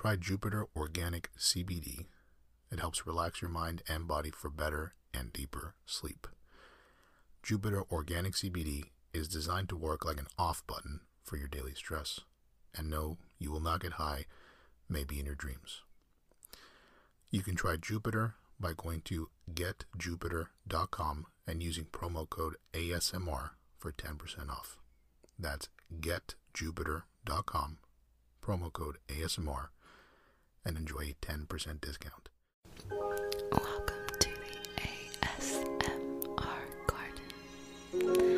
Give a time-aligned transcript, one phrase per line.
[0.00, 2.06] Try Jupiter Organic CBD.
[2.70, 6.28] It helps relax your mind and body for better and deeper sleep.
[7.42, 12.20] Jupiter Organic CBD is designed to work like an off button for your daily stress.
[12.72, 14.26] And no, you will not get high,
[14.88, 15.82] maybe in your dreams.
[17.32, 24.48] You can try Jupiter by going to getjupiter.com and using promo code ASMR for 10%
[24.48, 24.78] off.
[25.36, 25.68] That's
[26.00, 27.78] getjupiter.com,
[28.40, 29.70] promo code ASMR
[30.64, 32.28] and enjoy a 10% discount.
[33.50, 34.82] Welcome to the
[35.22, 38.37] ASMR Garden.